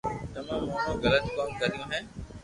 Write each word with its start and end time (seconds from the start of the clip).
تمو 0.33 0.55
موٽو 0.71 0.93
غلط 1.03 1.25
ڪوم 1.35 1.49
ڪريو 1.59 1.83
ھي 1.91 1.99